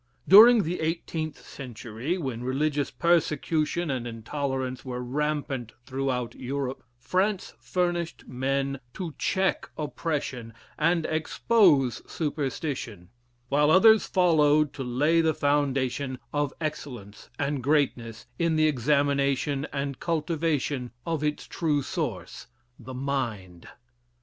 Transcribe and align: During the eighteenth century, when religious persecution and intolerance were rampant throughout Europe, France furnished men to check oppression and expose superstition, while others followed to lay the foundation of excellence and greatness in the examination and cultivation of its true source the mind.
During 0.27 0.63
the 0.63 0.79
eighteenth 0.81 1.47
century, 1.47 2.17
when 2.17 2.43
religious 2.43 2.89
persecution 2.89 3.91
and 3.91 4.07
intolerance 4.07 4.83
were 4.83 5.03
rampant 5.03 5.73
throughout 5.85 6.33
Europe, 6.33 6.81
France 6.97 7.53
furnished 7.59 8.27
men 8.27 8.79
to 8.95 9.13
check 9.19 9.69
oppression 9.77 10.55
and 10.75 11.05
expose 11.05 12.01
superstition, 12.11 13.09
while 13.49 13.69
others 13.69 14.07
followed 14.07 14.73
to 14.73 14.83
lay 14.83 15.21
the 15.21 15.35
foundation 15.35 16.17
of 16.33 16.51
excellence 16.59 17.29
and 17.37 17.61
greatness 17.61 18.25
in 18.39 18.55
the 18.55 18.65
examination 18.65 19.67
and 19.71 19.99
cultivation 19.99 20.89
of 21.05 21.23
its 21.23 21.45
true 21.45 21.83
source 21.83 22.47
the 22.79 22.95
mind. 22.95 23.67